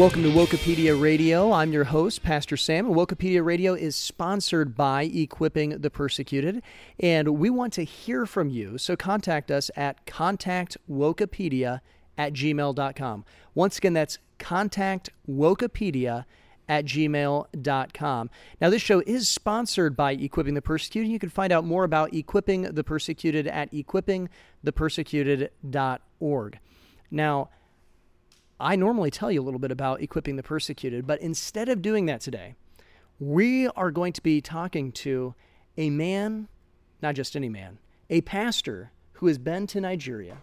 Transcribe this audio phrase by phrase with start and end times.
[0.00, 1.52] Welcome to Wokepedia Radio.
[1.52, 6.62] I'm your host, Pastor Sam, and Wokepedia Radio is sponsored by Equipping the Persecuted,
[6.98, 8.78] and we want to hear from you.
[8.78, 11.82] So contact us at contactwokepedia
[12.16, 13.24] at gmail.com.
[13.54, 16.24] Once again, that's contactwokepedia
[16.66, 18.30] at gmail.com.
[18.58, 21.10] Now, this show is sponsored by Equipping the Persecuted.
[21.10, 26.58] You can find out more about Equipping the Persecuted at equippingthepersecuted.org.
[27.10, 27.50] Now,
[28.60, 32.06] I normally tell you a little bit about equipping the persecuted, but instead of doing
[32.06, 32.54] that today,
[33.18, 35.34] we are going to be talking to
[35.76, 36.48] a man,
[37.02, 40.38] not just any man, a pastor who has been to Nigeria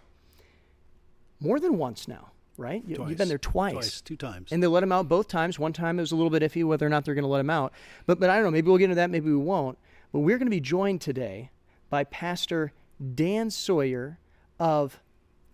[1.40, 2.82] more than once now, right?
[2.86, 3.04] You.
[3.08, 3.72] You've been there twice.
[3.72, 4.52] Twice, two times.
[4.52, 5.58] And they let him out both times.
[5.58, 7.40] One time it was a little bit iffy whether or not they're going to let
[7.40, 7.72] him out.
[8.06, 8.50] But, but I don't know.
[8.50, 9.10] Maybe we'll get into that.
[9.10, 9.78] Maybe we won't.
[10.12, 11.50] But we're going to be joined today
[11.90, 12.72] by Pastor
[13.14, 14.18] Dan Sawyer
[14.58, 15.00] of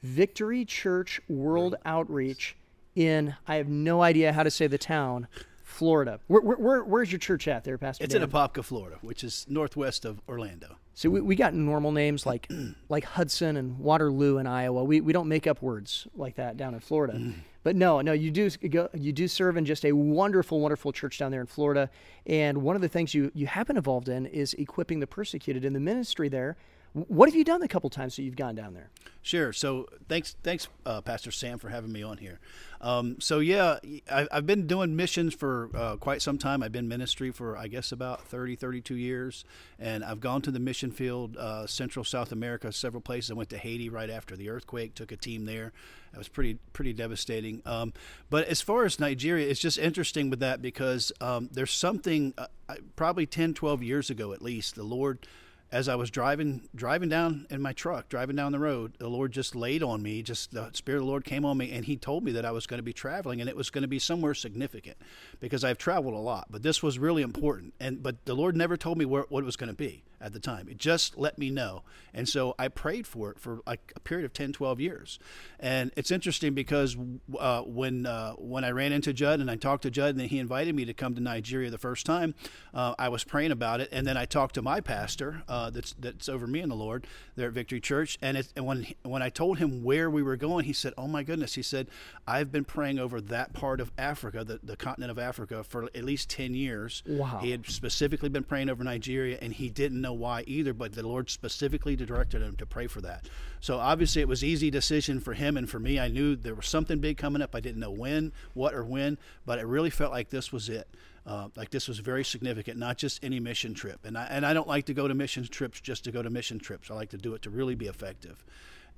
[0.02, 2.56] Victory Church World Outreach
[2.94, 5.28] in, I have no idea how to say the town,
[5.62, 6.20] Florida.
[6.28, 8.22] Where, where, where, where's your church at there, Pastor it's Dan?
[8.22, 10.76] in Apopka, Florida, which is northwest of Orlando.
[10.94, 12.48] So we, we got normal names like
[12.88, 14.84] like Hudson and Waterloo in Iowa.
[14.84, 17.14] We, we don't make up words like that down in Florida.
[17.14, 17.34] Mm.
[17.64, 21.18] But no, no, you do go, you do serve in just a wonderful, wonderful church
[21.18, 21.90] down there in Florida.
[22.26, 25.64] And one of the things you you have been involved in is equipping the persecuted
[25.64, 26.56] in the ministry there.
[26.94, 28.88] What have you done a couple times that you've gone down there?
[29.20, 29.52] Sure.
[29.52, 32.38] So thanks, thanks, uh, Pastor Sam, for having me on here.
[32.80, 33.78] Um, so yeah,
[34.08, 36.62] I, I've been doing missions for uh, quite some time.
[36.62, 39.44] I've been ministry for I guess about 30, 32 years,
[39.80, 43.32] and I've gone to the mission field, uh, Central South America, several places.
[43.32, 44.94] I went to Haiti right after the earthquake.
[44.94, 45.72] Took a team there.
[46.12, 47.60] That was pretty pretty devastating.
[47.66, 47.92] Um,
[48.30, 52.46] but as far as Nigeria, it's just interesting with that because um, there's something uh,
[52.94, 54.76] probably 10, 12 years ago at least.
[54.76, 55.26] The Lord
[55.74, 59.32] as I was driving driving down in my truck, driving down the road, the Lord
[59.32, 60.22] just laid on me.
[60.22, 62.52] Just the Spirit of the Lord came on me, and He told me that I
[62.52, 64.96] was going to be traveling, and it was going to be somewhere significant,
[65.40, 66.46] because I've traveled a lot.
[66.48, 69.46] But this was really important, and but the Lord never told me where, what it
[69.46, 70.68] was going to be at the time.
[70.68, 74.24] It just let me know, and so I prayed for it for like a period
[74.24, 75.18] of 10, 12 years.
[75.60, 76.96] And it's interesting because
[77.38, 80.28] uh, when uh, when I ran into Judd and I talked to Judd, and then
[80.28, 82.34] he invited me to come to Nigeria the first time,
[82.72, 85.42] uh, I was praying about it, and then I talked to my pastor.
[85.48, 87.06] Uh, that's that's over me and the Lord
[87.36, 88.18] there at Victory Church.
[88.22, 91.06] And, it, and when when I told him where we were going, he said, "Oh
[91.06, 91.88] my goodness!" He said,
[92.26, 96.04] "I've been praying over that part of Africa, the, the continent of Africa, for at
[96.04, 97.40] least ten years." Wow.
[97.42, 100.72] He had specifically been praying over Nigeria, and he didn't know why either.
[100.72, 103.28] But the Lord specifically directed him to pray for that.
[103.60, 105.98] So obviously, it was easy decision for him and for me.
[105.98, 107.54] I knew there was something big coming up.
[107.54, 110.88] I didn't know when, what, or when, but it really felt like this was it.
[111.26, 114.04] Uh, like this was very significant, not just any mission trip.
[114.04, 116.28] And I, and I don't like to go to mission trips just to go to
[116.28, 116.90] mission trips.
[116.90, 118.44] I like to do it to really be effective.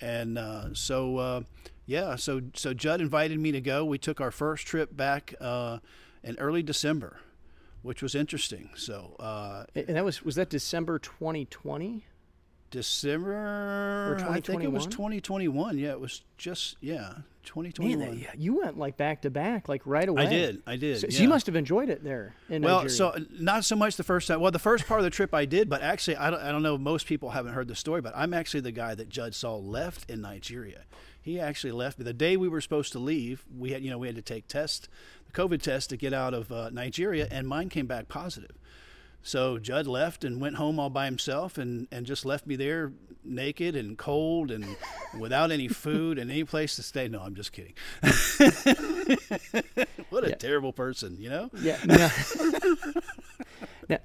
[0.01, 1.41] And uh, so, uh,
[1.87, 3.85] yeah, so so Judd invited me to go.
[3.85, 5.79] We took our first trip back uh,
[6.23, 7.19] in early December,
[7.87, 8.71] which was interesting.
[8.75, 12.05] So uh, And that was was that December 2020?
[12.71, 15.73] December, I think it was 2021?
[15.75, 15.79] 2021.
[15.79, 17.99] Yeah, it was just yeah, 2021.
[17.99, 18.21] Man, 2021.
[18.27, 20.27] that, you went like back to back, like right away.
[20.27, 21.01] I did, I did.
[21.01, 22.91] So, so you must have enjoyed it there in Well, Nigeria.
[22.97, 24.41] so not so much the first time.
[24.41, 26.63] Well, the first part of the trip I did, but actually, I don't, I don't
[26.63, 26.77] know.
[26.77, 30.11] Most people haven't heard the story, but I'm actually the guy that Judd Saul left
[30.11, 30.83] in Nigeria.
[31.21, 33.45] He actually left the day we were supposed to leave.
[33.57, 34.89] We had, you know, we had to take test,
[35.27, 38.53] the COVID test to get out of uh, Nigeria, and mine came back positive.
[39.27, 42.93] So Judd left and went home all by himself, and, and just left me there
[43.25, 44.65] naked and cold and
[45.19, 47.09] without any food and any place to stay.
[47.09, 47.75] No, I'm just kidding.
[50.11, 50.35] what a Yeah.
[50.37, 51.51] terrible person, you know?
[51.61, 51.79] Yeah.
[53.89, 53.99] Now,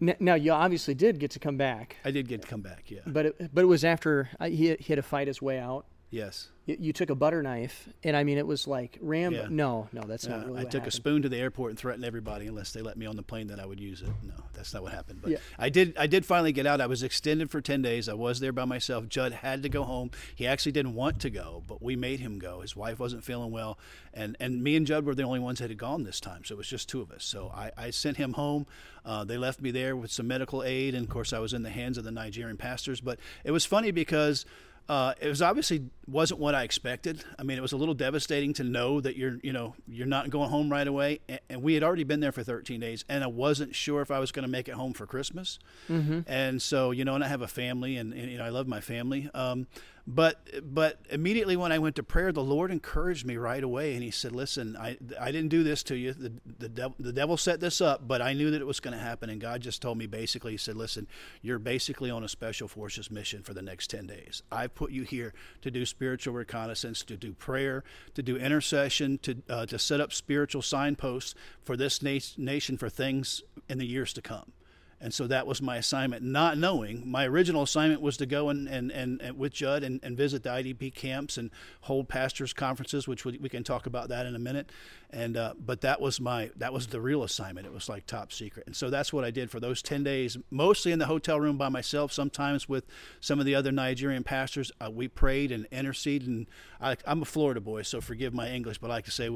[0.00, 2.90] now, now, you obviously did get to come back, I did get to come back,
[2.90, 3.00] yeah.
[3.06, 5.86] but it, but it was after uh, he, he had to fight his way out.
[6.14, 6.48] Yes.
[6.66, 9.36] You, you took a butter knife, and I mean, it was like Rambo.
[9.42, 9.46] Yeah.
[9.50, 10.60] No, no, that's not really.
[10.60, 13.16] I took a spoon to the airport and threatened everybody unless they let me on
[13.16, 14.08] the plane that I would use it.
[14.22, 15.20] No, that's not what happened.
[15.20, 15.38] But Yeah.
[15.58, 15.94] I did.
[15.98, 16.80] I did finally get out.
[16.80, 18.08] I was extended for ten days.
[18.08, 19.08] I was there by myself.
[19.08, 20.12] Judd had to go home.
[20.36, 22.60] He actually didn't want to go, but we made him go.
[22.60, 23.76] His wife wasn't feeling well,
[24.14, 26.44] and and me and Judd were the only ones that had gone this time.
[26.44, 27.24] So it was just two of us.
[27.24, 28.66] So I, I sent him home.
[29.04, 31.62] Uh, they left me there with some medical aid, and of course I was in
[31.62, 33.00] the hands of the Nigerian pastors.
[33.02, 34.46] But it was funny because.
[34.88, 37.24] Uh, it was obviously wasn't what I expected.
[37.38, 40.28] I mean, it was a little devastating to know that you're, you know, you're not
[40.28, 41.20] going home right away.
[41.26, 44.10] And, and we had already been there for 13 days, and I wasn't sure if
[44.10, 45.58] I was going to make it home for Christmas.
[46.26, 48.68] And so, you know, and I have a family, and, and you know, I love
[48.68, 49.30] my family.
[49.32, 49.66] Um,
[50.06, 54.02] but but immediately when I went to prayer, the Lord encouraged me right away, and
[54.02, 56.12] He said, "Listen, I I didn't do this to you.
[56.12, 58.96] The the devil, the devil set this up, but I knew that it was going
[58.96, 61.06] to happen, and God just told me basically, He said, "Listen,
[61.40, 64.42] you're basically on a special forces mission for the next ten days.
[64.52, 67.82] I've put you here to do spiritual reconnaissance, to do prayer,
[68.14, 72.90] to do intercession, to uh, to set up spiritual signposts for this na- nation for
[72.90, 74.52] things in the years to come.
[75.04, 77.02] And so that was my assignment, not knowing.
[77.06, 80.42] My original assignment was to go and, and, and, and with Judd and, and, visit
[80.42, 81.50] the IDP camps and
[81.82, 84.70] hold pastors' conferences, which we, we can talk about that in a minute.
[85.10, 87.66] And uh, but that was my that was the real assignment.
[87.66, 88.66] It was like top secret.
[88.66, 91.58] And so that's what I did for those ten days, mostly in the hotel room
[91.58, 92.10] by myself.
[92.10, 92.86] Sometimes with
[93.20, 96.28] some of the other Nigerian pastors, uh, we prayed and interceded.
[96.28, 96.46] And
[96.80, 99.28] I, I'm a Florida boy, so forgive my English, but I like to say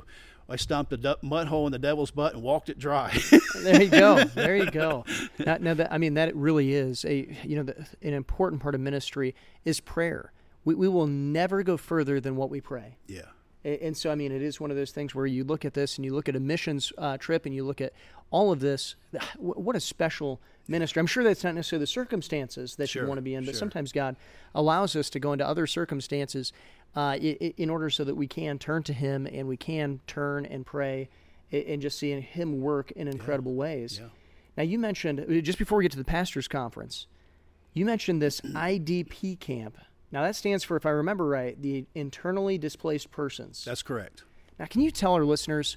[0.49, 3.17] I stomped a mud hole in the devil's butt and walked it dry.
[3.63, 4.25] there you go.
[4.35, 5.05] There you go.
[5.45, 8.75] Now, now that, I mean, that really is a you know the, an important part
[8.75, 9.35] of ministry
[9.65, 10.33] is prayer.
[10.65, 12.97] We we will never go further than what we pray.
[13.07, 13.23] Yeah.
[13.65, 15.99] And, so, I mean, it is one of those things where you look at this
[15.99, 17.93] and you look at a missions uh, trip and you look at
[18.31, 18.95] all of this.
[19.39, 21.01] What a special ministry.
[21.01, 23.53] I'm sure that's not necessarily the circumstances that sure, you want to be in, but
[23.53, 23.59] sure.
[23.59, 24.17] sometimes God
[24.55, 26.53] allows us to go into other circumstances
[26.99, 30.67] uh, in order so that we can turn to Him and we can turn and
[30.67, 31.09] pray
[31.53, 33.59] and just see Him work in incredible yeah.
[33.59, 34.01] ways.
[34.03, 34.09] Yeah.
[34.57, 37.07] Now, you mentioned, uh, just before we get to the pastor's conference,
[37.73, 39.79] you mentioned this IDP camp.
[40.11, 43.65] Now, that stands for, if I remember right, the internally displaced persons.
[43.65, 44.25] That's correct.
[44.59, 45.77] Now, can you tell our listeners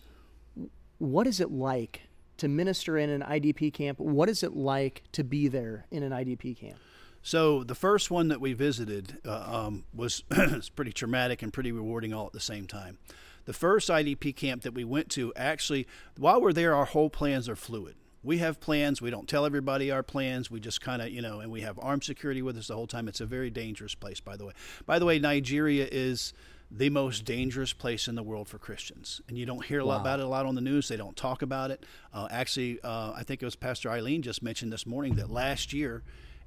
[0.97, 2.01] what is it like
[2.37, 3.99] to minister in an IDP camp?
[3.99, 6.79] What is it like to be there in an IDP camp?
[7.23, 10.23] So the first one that we visited uh, um, was
[10.75, 12.97] pretty traumatic and pretty rewarding all at the same time.
[13.45, 15.87] The first IDP camp that we went to, actually,
[16.17, 17.95] while we're there, our whole plans are fluid.
[18.23, 19.01] We have plans.
[19.01, 20.51] We don't tell everybody our plans.
[20.51, 22.85] We just kind of, you know, and we have armed security with us the whole
[22.85, 23.07] time.
[23.07, 24.53] It's a very dangerous place, by the way.
[24.85, 26.33] By the way, Nigeria is
[26.69, 29.21] the most dangerous place in the world for Christians.
[29.27, 30.01] And you don't hear a lot wow.
[30.01, 30.87] about it a lot on the news.
[30.87, 31.83] They don't talk about it.
[32.13, 35.73] Uh, actually, uh, I think it was Pastor Eileen just mentioned this morning that last
[35.73, 36.03] year,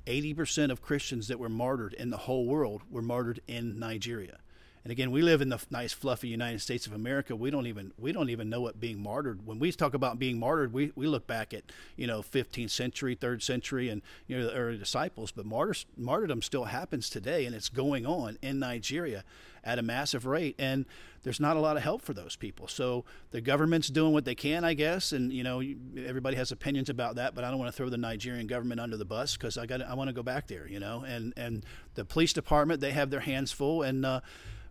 [0.07, 4.39] 80% of Christians that were martyred in the whole world were martyred in Nigeria.
[4.85, 7.35] And again, we live in the nice, fluffy United States of America.
[7.35, 9.47] We don't even we don't even know what being martyred.
[9.47, 11.65] When we talk about being martyred, we, we look back at
[11.97, 15.33] you know 15th century, third century, and you know the early disciples.
[15.33, 19.25] But martyrs, martyrdom still happens today, and it's going on in Nigeria
[19.65, 20.55] at a massive rate.
[20.59, 20.87] And
[21.23, 22.69] there's not a lot of help for those people.
[22.69, 25.13] So the government's doing what they can, I guess.
[25.13, 25.63] And you know,
[25.97, 28.97] everybody has opinions about that, but I don't want to throw the Nigerian government under
[28.97, 30.69] the bus because I got I want to go back there.
[30.69, 31.65] You know, and and
[31.95, 34.05] the police department they have their hands full and.
[34.07, 34.21] Uh,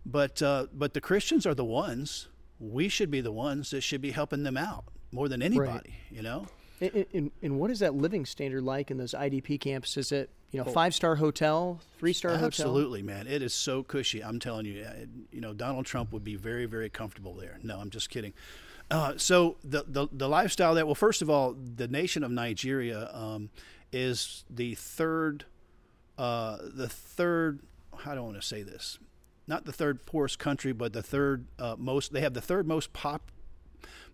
[0.06, 2.28] but uh, but the Christians are the ones.
[2.58, 5.70] We should be the ones that should be helping them out more than anybody.
[5.70, 5.90] Right.
[6.10, 6.46] You know.
[6.92, 9.96] And, and, and, what is that living standard like in those IDP camps?
[9.96, 10.72] Is it you know oh.
[10.72, 12.46] five star hotel, three star hotel?
[12.46, 13.26] Absolutely, man.
[13.26, 14.22] It is so cushy.
[14.22, 14.86] I'm telling you.
[15.30, 17.58] You know, Donald Trump would be very very comfortable there.
[17.62, 18.32] No, I'm just kidding.
[18.90, 23.08] Uh, so the, the the lifestyle that well, first of all, the nation of Nigeria
[23.12, 23.50] um,
[23.92, 25.46] is the third,
[26.18, 27.60] uh, the third.
[27.96, 28.98] How do I want to say this?
[29.46, 32.12] not the third poorest country, but the third uh, most.
[32.12, 33.30] They have the third most pop,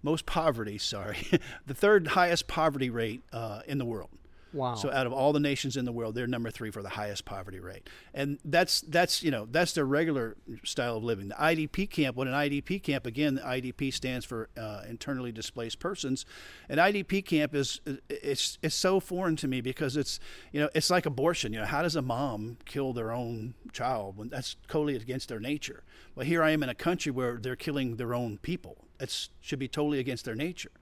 [0.02, 0.78] most poverty.
[0.78, 1.26] Sorry,
[1.66, 4.10] the third highest poverty rate uh, in the world.
[4.52, 4.74] Wow.
[4.74, 7.24] So out of all the nations in the world, they're number three for the highest
[7.24, 11.28] poverty rate, and that's that's you know that's their regular style of living.
[11.28, 15.78] The IDP camp, what an IDP camp again, the IDP stands for uh, internally displaced
[15.78, 16.26] persons.
[16.68, 20.18] An IDP camp is it's it's so foreign to me because it's
[20.52, 21.52] you know it's like abortion.
[21.52, 25.40] You know how does a mom kill their own child when that's totally against their
[25.40, 25.84] nature?
[26.14, 28.84] Well, here I am in a country where they're killing their own people.
[28.98, 30.72] It should be totally against their nature.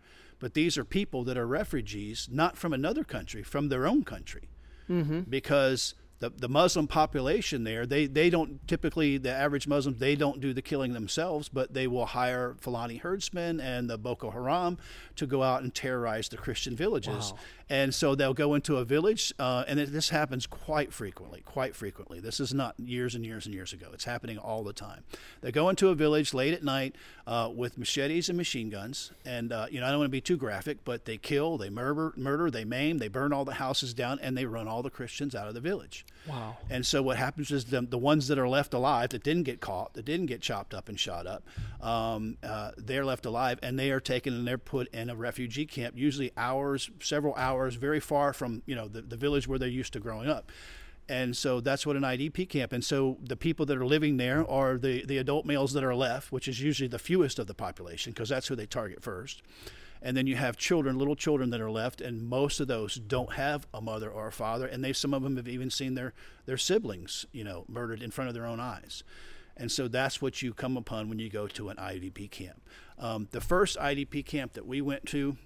[0.41, 4.49] But these are people that are refugees, not from another country, from their own country.
[4.89, 5.23] Mm-hmm.
[5.29, 10.41] Because the, the Muslim population there, they, they don't typically, the average Muslims, they don't
[10.41, 14.79] do the killing themselves, but they will hire Fulani herdsmen and the Boko Haram
[15.17, 17.33] to go out and terrorize the Christian villages.
[17.33, 17.39] Wow.
[17.71, 21.77] And so they'll go into a village, uh, and it, this happens quite frequently, quite
[21.77, 22.19] frequently.
[22.19, 23.89] This is not years and years and years ago.
[23.93, 25.05] It's happening all the time.
[25.43, 26.97] They go into a village late at night
[27.27, 30.21] uh, with machetes and machine guns, and uh, you know I don't want to be
[30.23, 33.93] too graphic, but they kill, they murder, murder, they maim, they burn all the houses
[33.93, 36.07] down, and they run all the Christians out of the village.
[36.29, 36.57] Wow.
[36.69, 39.61] And so what happens is the, the ones that are left alive, that didn't get
[39.61, 41.45] caught, that didn't get chopped up and shot up,
[41.81, 45.67] um, uh, they're left alive, and they are taken and they're put in a refugee
[45.67, 49.69] camp, usually hours, several hours very far from you know the, the village where they're
[49.69, 50.51] used to growing up.
[51.09, 52.73] And so that's what an IDP camp.
[52.73, 55.95] And so the people that are living there are the, the adult males that are
[55.95, 59.43] left, which is usually the fewest of the population because that's who they target first.
[60.03, 63.35] And then you have children, little children that are left, and most of those don't
[63.35, 66.13] have a mother or a father, and they some of them have even seen their
[66.47, 69.03] their siblings, you know, murdered in front of their own eyes.
[69.57, 72.63] And so that's what you come upon when you go to an IDP camp.
[72.97, 75.37] Um, the first IDP camp that we went to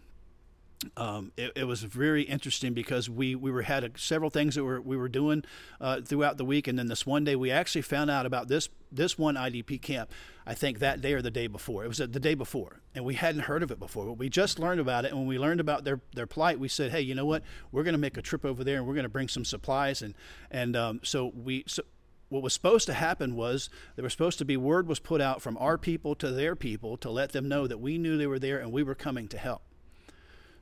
[0.97, 4.65] um, it, it, was very interesting because we, we were had a, several things that
[4.65, 5.45] were, we were doing
[5.81, 8.69] uh, throughout the week, and then this one day we actually found out about this
[8.91, 10.11] this one IDP camp.
[10.47, 11.85] I think that day or the day before.
[11.85, 14.07] It was the day before, and we hadn't heard of it before.
[14.07, 16.69] But we just learned about it, and when we learned about their their plight, we
[16.69, 17.43] said, "Hey, you know what?
[17.71, 20.03] We're going to make a trip over there, and we're going to bring some supplies."
[20.03, 20.15] And
[20.51, 21.83] and um, so we so
[22.29, 25.43] what was supposed to happen was there was supposed to be word was put out
[25.43, 28.39] from our people to their people to let them know that we knew they were
[28.39, 29.63] there and we were coming to help.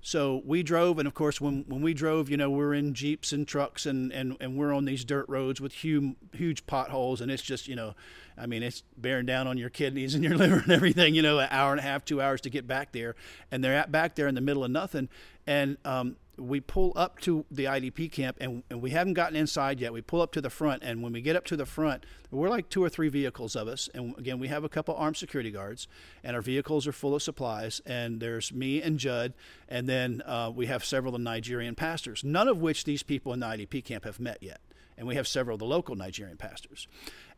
[0.02, 3.32] So we drove, and of course, when, when we drove, you know, we're in jeeps
[3.32, 7.30] and trucks, and, and, and we're on these dirt roads with huge huge potholes, and
[7.30, 7.94] it's just, you know,
[8.38, 11.14] I mean, it's bearing down on your kidneys and your liver and everything.
[11.14, 13.14] You know, an hour and a half, two hours to get back there,
[13.50, 15.08] and they're at back there in the middle of nothing,
[15.46, 19.80] and um, we pull up to the IDP camp and, and we haven't gotten inside
[19.80, 19.92] yet.
[19.92, 22.48] We pull up to the front, and when we get up to the front, we're
[22.48, 23.88] like two or three vehicles of us.
[23.94, 25.86] And again, we have a couple armed security guards,
[26.24, 27.80] and our vehicles are full of supplies.
[27.84, 29.34] And there's me and Judd,
[29.68, 33.32] and then uh, we have several of the Nigerian pastors, none of which these people
[33.32, 34.60] in the IDP camp have met yet.
[34.96, 36.86] And we have several of the local Nigerian pastors.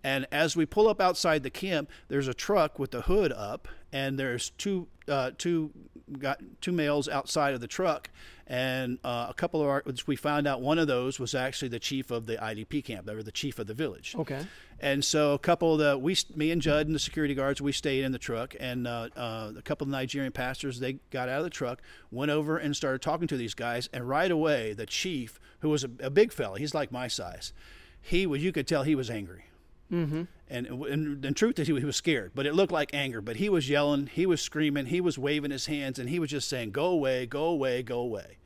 [0.04, 3.68] And as we pull up outside the camp, there's a truck with the hood up,
[3.92, 5.70] and there's two uh, two
[6.18, 8.10] got two males outside of the truck,
[8.46, 11.78] and uh, a couple of our we found out one of those was actually the
[11.78, 13.06] chief of the IDP camp.
[13.06, 14.14] They were the chief of the village.
[14.18, 14.44] Okay.
[14.80, 17.72] And so a couple of the we me and Judd and the security guards we
[17.72, 21.38] stayed in the truck, and uh, uh, a couple of Nigerian pastors they got out
[21.38, 21.80] of the truck,
[22.10, 25.84] went over and started talking to these guys, and right away the chief, who was
[25.84, 27.52] a, a big fella, he's like my size,
[28.00, 29.44] he was you could tell he was angry
[29.92, 30.22] Mm-hmm.
[30.48, 33.20] And, the truth he was scared, but it looked like anger.
[33.20, 36.30] But he was yelling, he was screaming, he was waving his hands, and he was
[36.30, 38.38] just saying, "Go away, go away, go away."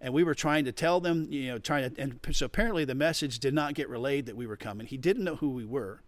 [0.00, 2.94] And we were trying to tell them, you know, trying to, and so apparently the
[2.94, 4.86] message did not get relayed that we were coming.
[4.86, 6.00] He didn't know who we were.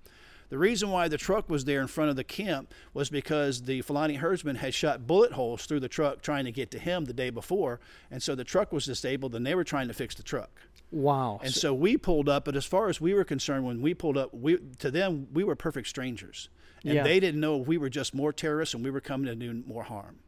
[0.49, 3.81] The reason why the truck was there in front of the camp was because the
[3.81, 7.15] Fulani herdsman had shot bullet holes through the truck trying to get to him the
[7.15, 7.81] day before,
[8.11, 10.51] and so the truck was disabled, and they were trying to fix the truck.
[10.93, 11.41] Wow.
[11.43, 14.17] And so, we pulled up, but as far as we were concerned, when we pulled
[14.17, 16.51] up, we to them we were perfect strangers,
[16.85, 17.03] and yeah.
[17.03, 19.85] they didn't know we were just more terrorists and we were coming to do more
[19.85, 20.19] harm.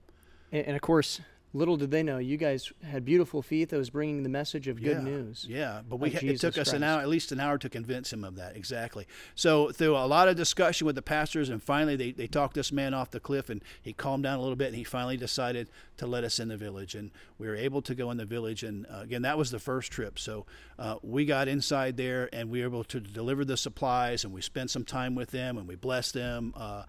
[0.51, 1.21] And, and of course,
[1.55, 4.83] little did they know you guys had beautiful feet that was bringing the message of
[4.83, 5.47] good yeah, news.
[5.49, 6.73] Yeah, but we it took us Christ.
[6.75, 8.57] an hour, at least an hour, to convince him of that.
[8.57, 9.07] Exactly.
[9.37, 12.73] So through a lot of discussion with the pastors, and finally they, they talked this
[12.73, 15.69] man off the cliff, and he calmed down a little bit, and he finally decided
[15.97, 18.65] to let us in the village, and we were able to go in the village.
[18.65, 20.19] And uh, again, that was the first trip.
[20.19, 20.47] So
[20.79, 24.43] uh, we got inside there, and we were able to deliver the supplies, and we
[24.43, 26.53] spent some time with them, and we blessed them.
[26.57, 26.83] Uh,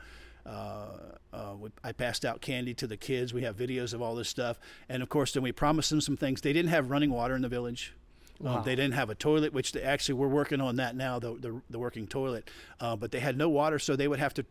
[0.46, 0.88] uh,
[1.34, 3.34] uh, I passed out candy to the kids.
[3.34, 4.60] We have videos of all this stuff,
[4.90, 6.42] and of course, then we promised them some things.
[6.42, 7.94] They didn't have running water in the village.
[8.40, 8.58] Um, wow.
[8.58, 11.34] Um, they didn't have a toilet, which they actually we're working on that now, the
[11.36, 12.50] the, the working toilet.
[12.80, 14.46] Uh, but they had no water, so they would have to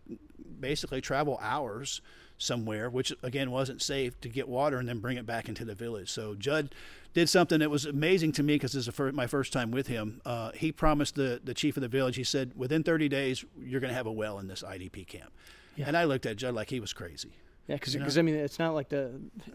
[0.61, 2.01] basically travel hours
[2.39, 5.75] somewhere, which again wasn't safe to get water and then bring it back into the
[5.75, 6.11] village.
[6.11, 6.75] So Judd
[7.13, 10.21] did something that was amazing to me because this is my first time with him.
[10.25, 12.17] Uh, he promised the the chief of the village.
[12.17, 15.33] He said, within 30 days, you're going to have a well in this IDP camp.
[15.77, 15.87] Yeah.
[15.89, 17.33] And I looked at Judd like he was crazy.
[17.67, 19.13] Yeah, because I mean, it's not like the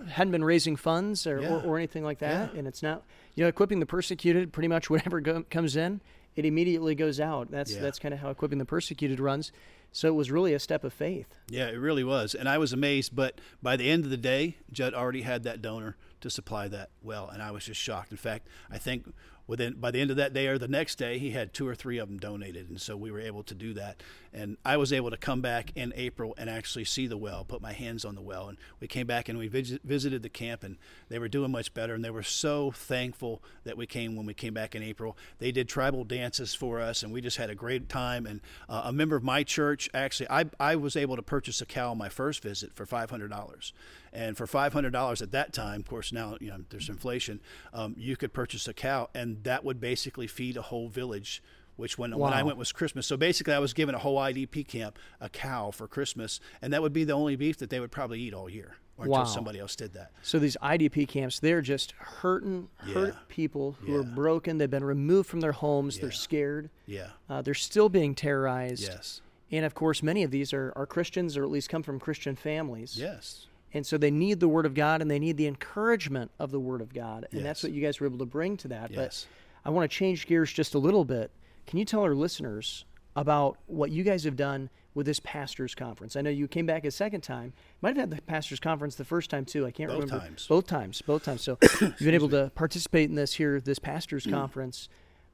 [0.07, 1.49] hadn't been raising funds or, yeah.
[1.49, 2.59] or, or, anything like that, yeah.
[2.59, 3.03] and it's not
[3.35, 4.51] you know equipping the persecuted.
[4.51, 6.01] Pretty much whatever go, comes in,
[6.35, 7.51] it immediately goes out.
[7.51, 7.81] That's yeah.
[7.81, 9.51] that's kind of how equipping the persecuted runs.
[9.91, 11.27] So it was really a step of faith.
[11.49, 13.15] Yeah, it really was, and I was amazed.
[13.15, 16.89] But by the end of the day, Judd already had that donor to supply that
[17.03, 18.09] well, and I was just shocked.
[18.09, 19.13] In fact, I think
[19.49, 21.73] within by the end of that day or the next day, he had two or
[21.73, 24.01] three of them donated, and so we were able to do that.
[24.31, 27.59] And I was able to come back in April and actually see the well, put
[27.59, 30.63] my hands on the well, and we came back and we visit, visited the camp,
[30.63, 30.77] and
[31.09, 34.35] they were doing much better, and they were so thankful that we came when we
[34.35, 35.17] came back in April.
[35.39, 38.27] They did tribal dances for us, and we just had a great time.
[38.27, 41.65] And uh, a member of my church actually, I I was able to purchase a
[41.65, 43.73] cow on my first visit for five hundred dollars.
[44.13, 47.39] And for five hundred dollars at that time, of course, now you know there's inflation.
[47.73, 51.41] Um, you could purchase a cow, and that would basically feed a whole village.
[51.75, 52.25] Which when wow.
[52.25, 53.07] when I went was Christmas.
[53.07, 56.81] So basically, I was given a whole IDP camp a cow for Christmas, and that
[56.81, 59.23] would be the only beef that they would probably eat all year until wow.
[59.23, 60.11] somebody else did that.
[60.21, 63.19] So these IDP camps, they're just hurting, hurt yeah.
[63.27, 63.99] people who yeah.
[63.99, 64.57] are broken.
[64.57, 65.95] They've been removed from their homes.
[65.95, 66.01] Yeah.
[66.01, 66.69] They're scared.
[66.85, 67.07] Yeah.
[67.29, 68.83] Uh, they're still being terrorized.
[68.83, 69.21] Yes.
[69.51, 72.35] And of course, many of these are, are Christians or at least come from Christian
[72.35, 72.97] families.
[72.97, 73.47] Yes.
[73.73, 76.59] And so they need the Word of God and they need the encouragement of the
[76.59, 77.27] Word of God.
[77.31, 77.43] And yes.
[77.43, 78.91] that's what you guys were able to bring to that.
[78.91, 79.27] Yes.
[79.63, 81.31] But I want to change gears just a little bit.
[81.67, 82.85] Can you tell our listeners
[83.15, 86.15] about what you guys have done with this pastors conference?
[86.15, 87.53] I know you came back a second time.
[87.81, 89.65] Might have had the pastors conference the first time too.
[89.67, 90.07] I can't remember.
[90.07, 90.27] both remember.
[90.29, 90.47] Times.
[90.47, 91.01] Both times.
[91.03, 91.41] Both times.
[91.41, 94.31] So you've been able to participate in this here, this pastors mm.
[94.31, 94.89] conference,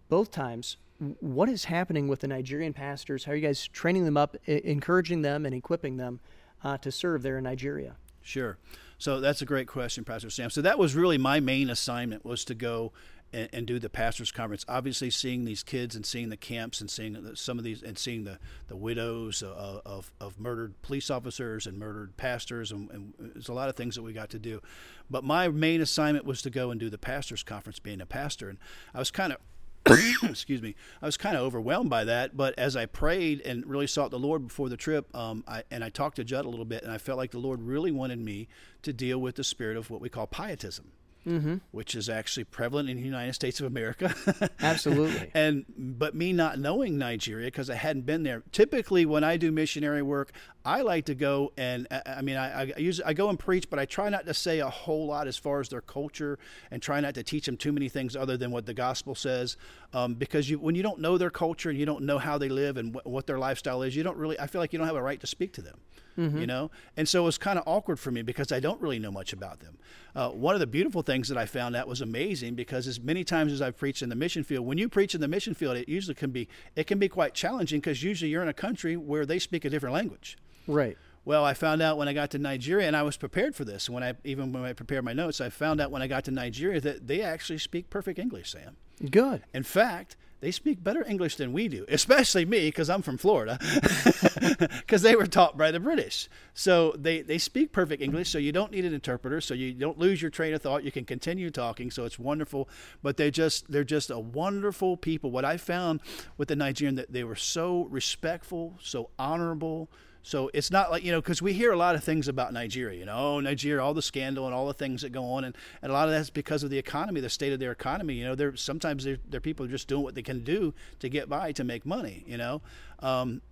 [0.09, 0.77] both times.
[1.19, 3.25] What is happening with the Nigerian pastors?
[3.25, 6.21] How are you guys training them up, encouraging them, and equipping them
[6.63, 7.97] uh, to serve there in Nigeria?
[8.25, 8.57] Sure.
[8.97, 10.49] So that's a great question, Pastor Sam.
[10.49, 12.91] So that was really my main assignment was to go
[13.31, 14.65] and, and, do the pastors conference.
[14.67, 18.23] Obviously, seeing these kids and seeing the camps and seeing some of these and seeing
[18.23, 23.47] the, the widows of, of, of murdered police officers and murdered pastors, and, and, there's
[23.47, 24.59] a lot of things that we got to do.
[25.07, 28.49] But my main assignment was to go and do the pastors conference, being a pastor,
[28.49, 28.57] and
[28.93, 29.39] I was kind of
[30.23, 32.35] excuse me, I was kind of overwhelmed by that.
[32.35, 35.83] But as I prayed and really sought the Lord before the trip, um, I, and
[35.83, 38.19] I talked to Judd a little bit, and I felt like the Lord really wanted
[38.19, 38.47] me
[38.81, 40.91] to deal with the spirit of what we call pietism
[41.27, 41.55] mm-hmm.
[41.71, 44.13] which is actually prevalent in the United States of America.
[44.59, 45.31] Absolutely.
[45.33, 48.43] And but me not knowing Nigeria because I hadn't been there.
[48.51, 50.31] Typically, when I do missionary work,
[50.65, 53.77] I like to go and I mean I, I use I go and preach, but
[53.77, 56.39] I try not to say a whole lot as far as their culture
[56.71, 59.57] and try not to teach them too many things other than what the gospel says,
[59.93, 62.49] um, because you when you don't know their culture and you don't know how they
[62.49, 64.87] live and wh- what their lifestyle is, you don't really I feel like you don't
[64.87, 65.79] have a right to speak to them.
[66.17, 66.37] Mm-hmm.
[66.37, 68.99] You know, and so it was kind of awkward for me because I don't really
[68.99, 69.77] know much about them.
[70.15, 73.25] Uh, one of the beautiful things that I found out was amazing because as many
[73.25, 75.75] times as I've preached in the mission field, when you preach in the mission field,
[75.75, 78.95] it usually can be it can be quite challenging because usually you're in a country
[78.95, 80.37] where they speak a different language.
[80.67, 80.97] Right.
[81.25, 83.89] Well, I found out when I got to Nigeria, and I was prepared for this.
[83.89, 86.31] When I even when I prepared my notes, I found out when I got to
[86.31, 88.77] Nigeria that they actually speak perfect English, Sam.
[89.09, 89.41] Good.
[89.53, 93.57] In fact, they speak better English than we do, especially me because I'm from Florida,
[94.69, 96.29] because they were taught by the British.
[96.53, 99.97] So they, they speak perfect English, so you don't need an interpreter, so you don't
[99.97, 100.83] lose your train of thought.
[100.83, 102.69] You can continue talking, so it's wonderful.
[103.01, 105.31] But they just they're just a wonderful people.
[105.31, 106.01] What I found
[106.37, 109.89] with the Nigerian that they were so respectful, so honorable,
[110.25, 112.97] so it's not like, you know, because we hear a lot of things about Nigeria,
[112.97, 115.43] you know, oh, Nigeria, all the scandal and all the things that go on.
[115.43, 118.15] And, and a lot of that's because of the economy, the state of their economy.
[118.15, 121.29] You know, they're, sometimes they're, they're people just doing what they can do to get
[121.29, 122.63] by to make money, you know.
[123.01, 123.43] Um,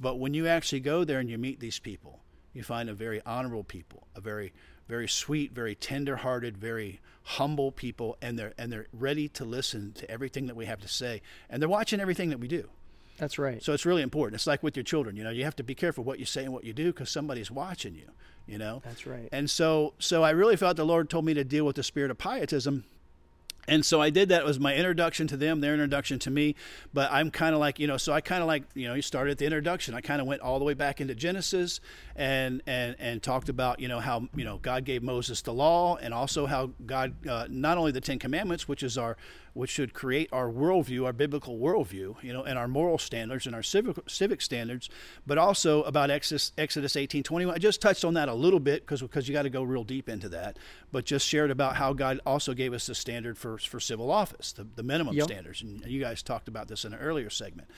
[0.00, 2.20] but when you actually go there and you meet these people,
[2.54, 4.54] you find a very honorable people, a very,
[4.88, 10.10] very sweet, very tender-hearted, very humble people, and they're and they're ready to listen to
[10.10, 12.70] everything that we have to say, and they're watching everything that we do.
[13.16, 13.62] That's right.
[13.62, 14.34] So it's really important.
[14.34, 16.44] It's like with your children, you know, you have to be careful what you say
[16.44, 18.10] and what you do because somebody's watching you,
[18.46, 18.82] you know.
[18.84, 19.28] That's right.
[19.32, 22.10] And so so I really felt the Lord told me to deal with the spirit
[22.10, 22.84] of pietism
[23.68, 24.42] and so I did that.
[24.42, 26.54] It was my introduction to them, their introduction to me.
[26.92, 29.02] But I'm kind of like, you know, so I kind of like, you know, you
[29.02, 29.94] started at the introduction.
[29.94, 31.80] I kind of went all the way back into Genesis
[32.14, 35.96] and and and talked about, you know, how you know God gave Moses the law,
[35.96, 39.16] and also how God uh, not only the Ten Commandments, which is our
[39.56, 43.54] which should create our worldview, our biblical worldview, you know, and our moral standards and
[43.54, 44.90] our civic civic standards,
[45.26, 47.54] but also about Exodus Exodus 18:21.
[47.54, 49.82] I just touched on that a little bit because because you got to go real
[49.82, 50.58] deep into that,
[50.92, 54.52] but just shared about how God also gave us the standard for for civil office,
[54.52, 55.24] the, the minimum yep.
[55.24, 57.68] standards, and you guys talked about this in an earlier segment,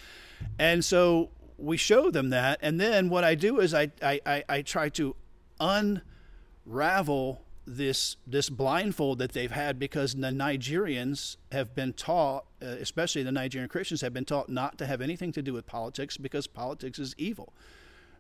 [0.59, 4.45] and so we show them that, and then what I do is I I, I,
[4.49, 5.15] I try to
[5.61, 13.23] unravel this this blindfold that they've had because the Nigerians have been taught, uh, especially
[13.23, 16.47] the Nigerian Christians, have been taught not to have anything to do with politics because
[16.47, 17.53] politics is evil.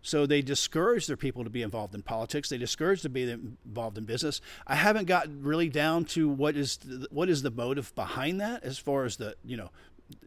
[0.02, 2.48] So they discourage their people to be involved in politics.
[2.48, 4.40] They discourage to be involved in business.
[4.66, 8.62] I haven't gotten really down to what is the, what is the motive behind that,
[8.62, 9.70] as far as the you know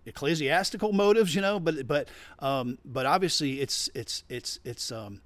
[0.05, 1.59] ecclesiastical motives, you know.
[1.59, 5.21] But but um, but obviously it's it's it's it's um,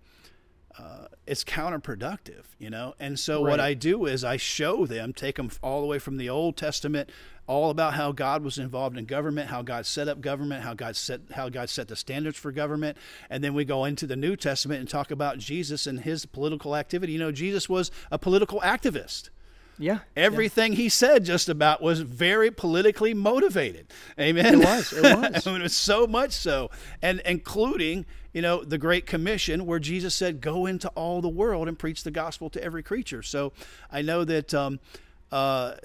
[0.78, 2.96] uh, it's counterproductive, you know.
[3.00, 3.52] And so right.
[3.52, 6.58] what I do is I show them, take them all the way from the Old
[6.58, 7.10] Testament,
[7.48, 10.96] all about how God was involved in government, how God set up government, how God
[10.96, 12.98] set how God set the standards for government,
[13.30, 16.76] and then we go into the New Testament and talk about Jesus and his political
[16.76, 17.14] activity.
[17.14, 19.30] You know, Jesus was a political activist.
[19.78, 20.00] Yeah.
[20.16, 20.78] Everything yeah.
[20.78, 23.88] he said just about was very politically motivated.
[24.20, 24.62] Amen.
[24.62, 24.94] It was.
[24.94, 25.48] It was.
[25.48, 26.70] I mean, it was so much so,
[27.02, 31.68] and including you know the Great Commission, where Jesus said, "Go into all the world
[31.68, 33.54] and preach the gospel to every creature." So
[33.92, 34.54] I know that.
[34.54, 34.80] Um,
[35.32, 35.76] uh,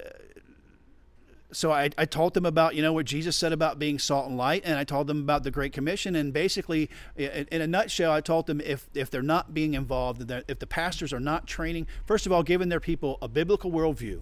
[1.51, 4.37] so I, I told them about you know what Jesus said about being salt and
[4.37, 8.11] light, and I told them about the Great Commission, and basically, in, in a nutshell,
[8.11, 11.87] I told them if if they're not being involved, if the pastors are not training,
[12.05, 14.21] first of all, giving their people a biblical worldview,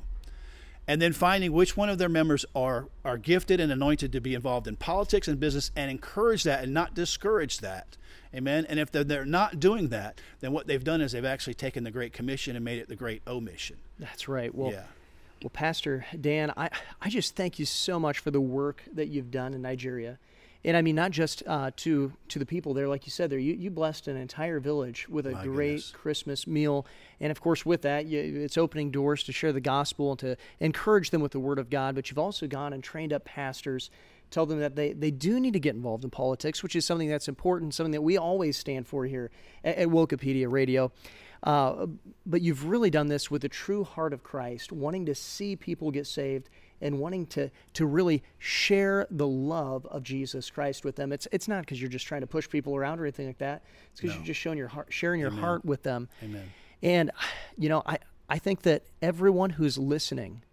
[0.87, 4.33] and then finding which one of their members are are gifted and anointed to be
[4.33, 7.97] involved in politics and business, and encourage that and not discourage that.
[8.33, 8.67] Amen.
[8.69, 11.83] And if they're, they're not doing that, then what they've done is they've actually taken
[11.83, 13.77] the Great Commission and made it the Great Omission.
[13.97, 14.53] That's right.
[14.53, 14.71] Well.
[14.71, 14.83] Yeah
[15.43, 16.69] well, Pastor Dan, I,
[17.01, 20.19] I just thank you so much for the work that you've done in Nigeria.
[20.65, 23.39] And I mean, not just uh, to to the people there, like you said there,
[23.39, 25.91] you, you blessed an entire village with a My great goodness.
[25.91, 26.85] Christmas meal.
[27.21, 30.35] And of course, with that, you, it's opening doors to share the gospel and to
[30.59, 31.95] encourage them with the word of God.
[31.95, 33.89] But you've also gone and trained up pastors,
[34.31, 37.07] tell them that they, they do need to get involved in politics, which is something
[37.07, 39.31] that's important, something that we always stand for here
[39.63, 40.91] at, at Wokepedia Radio.
[41.43, 41.87] Uh,
[42.25, 45.89] but you've really done this with the true heart of Christ, wanting to see people
[45.91, 46.49] get saved
[46.81, 51.11] and wanting to to really share the love of Jesus Christ with them.
[51.11, 53.63] It's it's not because you're just trying to push people around or anything like that.
[53.91, 54.19] It's because No.
[54.19, 55.43] you're just showing your heart, sharing your Amen.
[55.43, 56.09] heart with them.
[56.23, 56.49] Amen.
[56.81, 57.11] And
[57.57, 57.99] you know, I
[58.29, 60.43] I think that everyone who's listening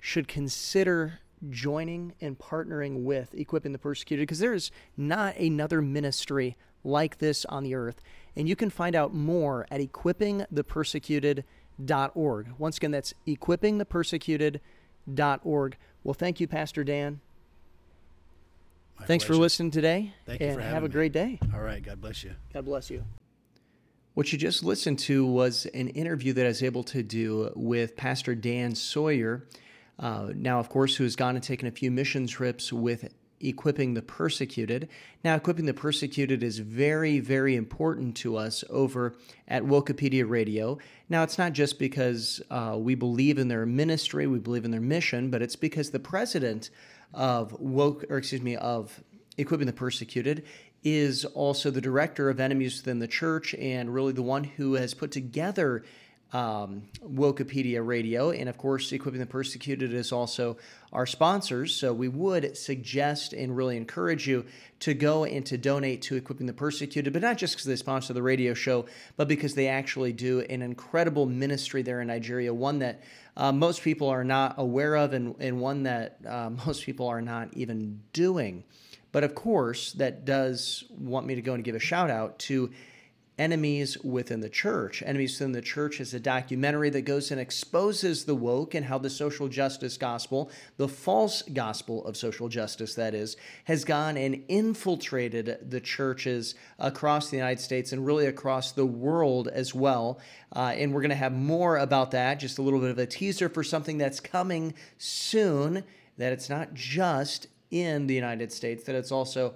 [0.00, 1.20] should consider
[1.50, 7.44] joining and partnering with equipping the persecuted because there is not another ministry like this
[7.46, 8.00] on the earth
[8.38, 16.46] and you can find out more at equippingthepersecuted.org once again that's equippingthepersecuted.org well thank you
[16.48, 17.20] pastor dan
[18.98, 20.92] My thanks for listening today Thank you and for have a me.
[20.92, 21.82] great day All right.
[21.82, 22.34] God bless you.
[22.54, 23.04] God bless you.
[24.14, 27.94] What you just listened to was an interview that I was able to do with
[27.96, 29.46] Pastor Dan Sawyer.
[29.98, 33.94] Uh, now, of course, who has gone and taken a few mission trips with Equipping
[33.94, 34.88] the Persecuted.
[35.24, 39.14] Now, Equipping the Persecuted is very, very important to us over
[39.46, 40.78] at Wokepedia Radio.
[41.08, 44.80] Now, it's not just because uh, we believe in their ministry, we believe in their
[44.80, 46.70] mission, but it's because the president
[47.14, 49.02] of woke, or excuse me, of
[49.36, 50.44] Equipping the Persecuted
[50.84, 54.94] is also the director of Enemies Within the Church and really the one who has
[54.94, 55.84] put together
[56.32, 58.30] um, Wokepedia Radio.
[58.30, 60.58] And of course, Equipping the Persecuted is also
[60.92, 61.74] our sponsors.
[61.74, 64.44] So we would suggest and really encourage you
[64.80, 68.12] to go and to donate to Equipping the Persecuted, but not just because they sponsor
[68.12, 68.86] the radio show,
[69.16, 73.02] but because they actually do an incredible ministry there in Nigeria, one that
[73.36, 77.22] uh, most people are not aware of and, and one that uh, most people are
[77.22, 78.64] not even doing.
[79.10, 82.70] But of course, that does want me to go and give a shout out to
[83.38, 85.02] Enemies Within the Church.
[85.06, 88.98] Enemies Within the Church is a documentary that goes and exposes the woke and how
[88.98, 94.42] the social justice gospel, the false gospel of social justice, that is, has gone and
[94.48, 100.18] infiltrated the churches across the United States and really across the world as well.
[100.56, 103.06] Uh, and we're going to have more about that, just a little bit of a
[103.06, 105.84] teaser for something that's coming soon,
[106.16, 109.54] that it's not just in the United States, that it's also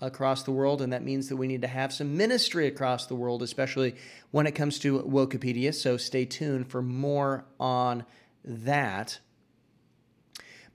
[0.00, 3.14] across the world, and that means that we need to have some ministry across the
[3.14, 3.94] world, especially
[4.30, 5.74] when it comes to Wokepedia.
[5.74, 8.04] So stay tuned for more on
[8.44, 9.18] that.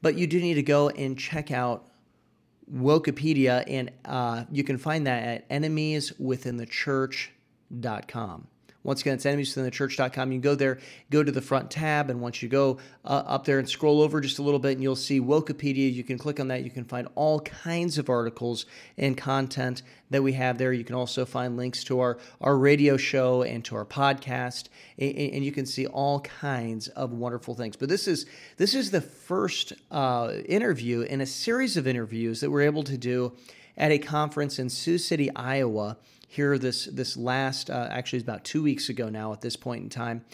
[0.02, 1.86] But you do need to go and check out
[2.72, 8.48] Wokepedia, and uh, you can find that at enemieswithinthechurch.com.
[8.84, 10.32] Once again, it's enemieswithinthechurch.com.
[10.32, 13.46] You can go there, go to the front tab, and once you go uh, up
[13.46, 15.92] there and scroll over just a little bit, and you'll see Wokepedia.
[15.92, 16.64] You can click on that.
[16.64, 18.66] You can find all kinds of articles
[18.98, 20.74] and content that we have there.
[20.74, 24.68] You can also find links to our, our radio show and to our podcast,
[25.00, 27.78] and, and you can see all kinds of wonderful things.
[27.78, 28.26] But this is
[28.58, 32.98] this is the first uh, interview in a series of interviews that we're able to
[32.98, 33.34] do
[33.78, 35.98] at a conference in Sioux City, Iowa
[36.34, 39.84] here this this last uh, actually it's about two weeks ago now at this point
[39.84, 40.26] in time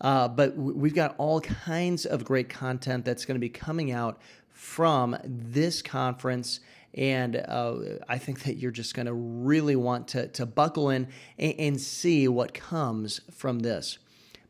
[0.00, 4.20] uh, but we've got all kinds of great content that's going to be coming out
[4.50, 6.58] from this conference
[6.94, 7.76] and uh,
[8.08, 11.80] I think that you're just going to really want to, to buckle in and, and
[11.80, 13.98] see what comes from this.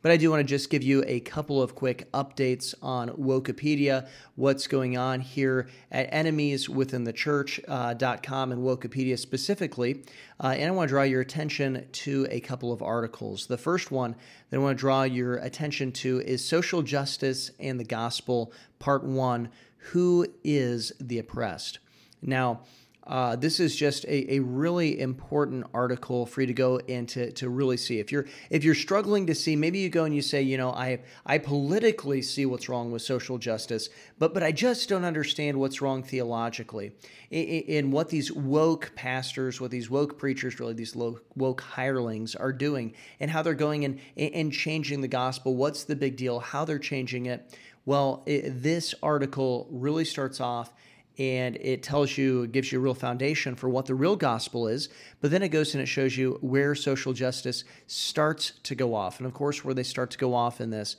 [0.05, 4.07] But I do want to just give you a couple of quick updates on Wokepedia,
[4.35, 10.03] what's going on here at enemieswithinthechurch.com and Wokepedia specifically.
[10.39, 13.47] Uh, and I want to draw your attention to a couple of articles.
[13.47, 14.15] The first one
[14.51, 19.05] that I want to draw your attention to is Social Justice and the Gospel, Part
[19.05, 21.79] 1 Who is the Oppressed?
[22.21, 22.61] Now,
[23.07, 27.31] uh, this is just a, a really important article for you to go and to,
[27.33, 27.99] to really see.
[27.99, 30.71] If you're if you're struggling to see, maybe you go and you say, you know,
[30.71, 35.57] I I politically see what's wrong with social justice, but but I just don't understand
[35.57, 36.93] what's wrong theologically.
[37.29, 42.93] in what these woke pastors, what these woke preachers, really these woke hirelings are doing,
[43.19, 45.55] and how they're going and and changing the gospel.
[45.55, 46.39] What's the big deal?
[46.39, 47.55] How they're changing it?
[47.85, 50.73] Well, it, this article really starts off
[51.17, 54.67] and it tells you, it gives you a real foundation for what the real gospel
[54.67, 54.89] is.
[55.21, 59.19] But then it goes and it shows you where social justice starts to go off.
[59.19, 60.97] And of course, where they start to go off in this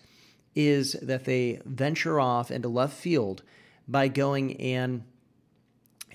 [0.55, 3.42] is that they venture off into left field
[3.87, 5.05] by going and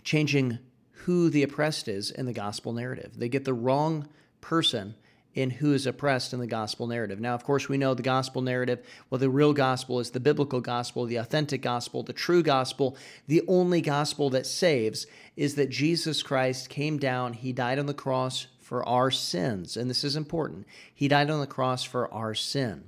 [0.03, 0.57] changing
[0.91, 3.11] who the oppressed is in the gospel narrative.
[3.15, 4.07] They get the wrong
[4.39, 4.95] person
[5.33, 7.19] in who is oppressed in the gospel narrative.
[7.19, 10.59] Now, of course, we know the gospel narrative, well, the real gospel is the biblical
[10.59, 12.97] gospel, the authentic gospel, the true gospel.
[13.27, 17.93] The only gospel that saves is that Jesus Christ came down, he died on the
[17.93, 19.77] cross for our sins.
[19.77, 20.65] And this is important.
[20.93, 22.85] He died on the cross for our sin.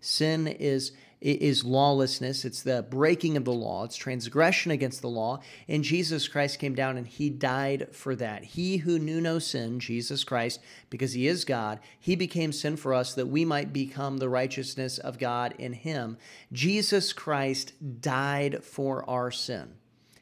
[0.00, 2.44] Sin is is lawlessness.
[2.44, 3.84] It's the breaking of the law.
[3.84, 5.40] It's transgression against the law.
[5.66, 8.44] And Jesus Christ came down and he died for that.
[8.44, 12.92] He who knew no sin, Jesus Christ, because he is God, he became sin for
[12.92, 16.18] us that we might become the righteousness of God in him.
[16.52, 19.74] Jesus Christ died for our sin.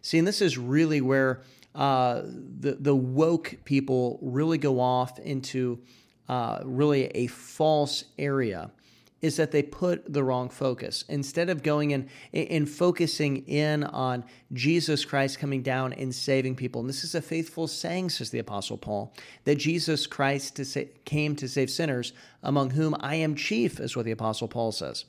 [0.00, 1.42] See, and this is really where
[1.74, 5.80] uh, the the woke people really go off into
[6.28, 8.70] uh, really a false area
[9.20, 11.04] is that they put the wrong focus.
[11.08, 16.80] Instead of going in and focusing in on Jesus Christ coming down and saving people,
[16.80, 19.12] and this is a faithful saying, says the Apostle Paul,
[19.44, 23.96] that Jesus Christ to sa- came to save sinners, among whom I am chief, is
[23.96, 25.04] what the Apostle Paul says.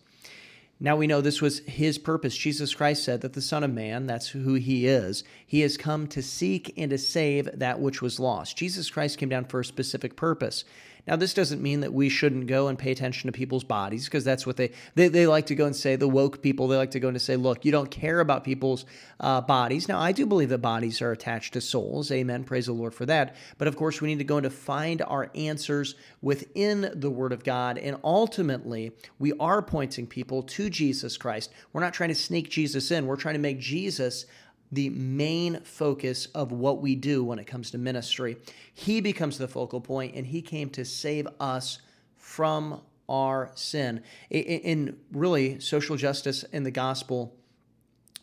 [0.81, 2.37] Now we know this was his purpose.
[2.37, 6.07] Jesus Christ said that the Son of Man, that's who he is, he has come
[6.07, 8.55] to seek and to save that which was lost.
[8.55, 10.63] Jesus Christ came down for a specific purpose.
[11.07, 14.23] Now, this doesn't mean that we shouldn't go and pay attention to people's bodies because
[14.23, 15.95] that's what they, they, they like to go and say.
[15.95, 18.85] The woke people, they like to go and say, look, you don't care about people's
[19.19, 19.87] uh, bodies.
[19.87, 22.11] Now, I do believe that bodies are attached to souls.
[22.11, 22.43] Amen.
[22.43, 23.35] Praise the Lord for that.
[23.57, 27.43] But of course, we need to go and find our answers within the Word of
[27.43, 27.77] God.
[27.77, 31.51] And ultimately, we are pointing people to Jesus Christ.
[31.73, 34.25] We're not trying to sneak Jesus in, we're trying to make Jesus
[34.71, 38.37] the main focus of what we do when it comes to ministry.
[38.73, 41.79] He becomes the focal point, and He came to save us
[42.17, 44.03] from our sin.
[44.29, 47.35] In really, social justice in the gospel,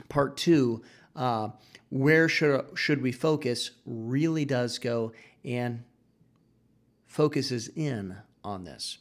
[0.09, 0.83] part two,
[1.17, 1.49] uh,
[1.89, 5.13] where should, should we focus, really does go
[5.45, 5.83] and
[7.07, 8.99] focuses in on this.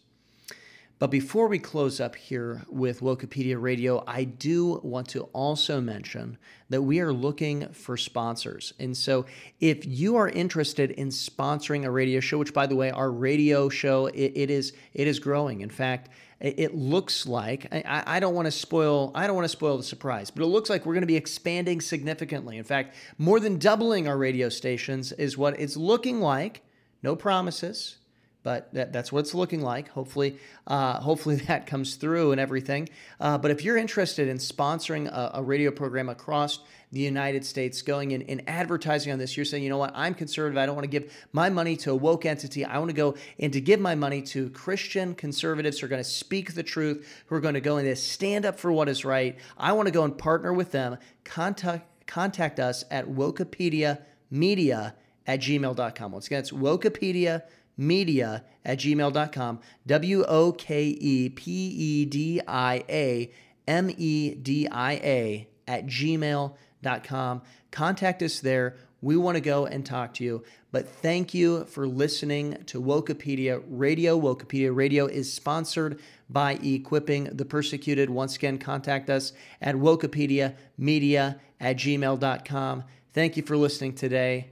[0.97, 6.37] But before we close up here with Wokepedia Radio, I do want to also mention
[6.69, 8.73] that we are looking for sponsors.
[8.79, 9.25] And so
[9.59, 13.67] if you are interested in sponsoring a radio show, which by the way, our radio
[13.67, 15.59] show, it, it is it is growing.
[15.59, 19.49] In fact, it looks like I, I don't want to spoil I don't want to
[19.49, 22.57] spoil the surprise, but it looks like we're going to be expanding significantly.
[22.57, 26.61] In fact, more than doubling our radio stations is what it's looking like.
[27.03, 27.97] No promises
[28.45, 29.89] but that, that's what it's looking like.
[29.89, 32.87] Hopefully, uh, hopefully that comes through and everything.
[33.19, 36.59] Uh, but if you're interested in sponsoring a, a, radio program across
[36.91, 40.13] the United States, going in and advertising on this, you're saying, you know what, I'm
[40.13, 40.59] conservative.
[40.59, 42.63] I don't want to give my money to a woke entity.
[42.63, 46.03] I want to go and to give my money to Christian conservatives who are going
[46.03, 49.03] to speak the truth, who are going to go and stand up for what is
[49.03, 49.39] right.
[49.57, 50.99] I want to go and partner with them.
[51.23, 54.93] Contact contact us at Wokepedia Media
[55.25, 56.11] at gmail.com.
[56.11, 57.41] Once again, it's Wokepedia
[57.77, 59.59] media at gmail.com.
[59.85, 63.31] W O K E P E D I A
[63.67, 67.41] M E D I A at gmail.com.
[67.71, 68.77] Contact us there.
[69.01, 70.43] We want to go and talk to you.
[70.71, 74.19] But thank you for listening to Wokepedia Radio.
[74.19, 78.09] Wokepedia Radio is sponsored by Equipping the Persecuted.
[78.09, 82.83] Once again, contact us at Wokepedia Media at gmail.com.
[83.13, 84.49] Thank you for listening today.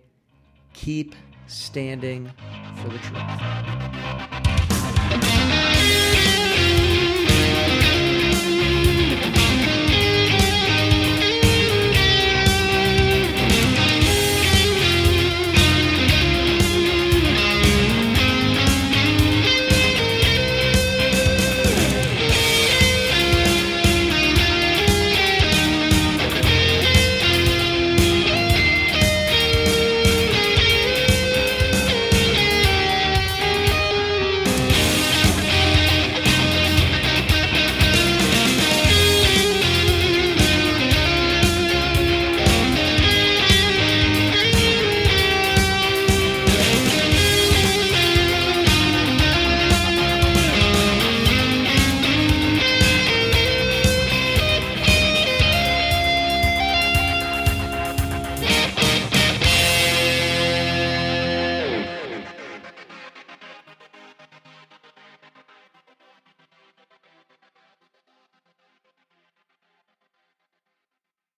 [0.74, 1.16] Keep
[1.48, 2.32] standing
[2.82, 4.43] for the truth.